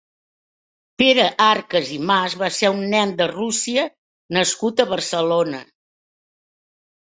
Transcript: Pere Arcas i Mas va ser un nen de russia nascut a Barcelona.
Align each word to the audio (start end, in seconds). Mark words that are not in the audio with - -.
Pere 1.01 1.25
Arcas 1.47 1.91
i 1.95 1.99
Mas 2.11 2.35
va 2.43 2.49
ser 2.55 2.71
un 2.77 2.81
nen 2.95 3.13
de 3.19 3.27
russia 3.33 3.85
nascut 4.39 4.83
a 4.85 4.89
Barcelona. 4.95 5.63